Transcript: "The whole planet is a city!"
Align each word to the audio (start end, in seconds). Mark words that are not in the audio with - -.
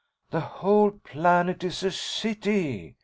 "The 0.31 0.39
whole 0.39 0.89
planet 0.89 1.63
is 1.63 1.83
a 1.83 1.91
city!" 1.91 2.95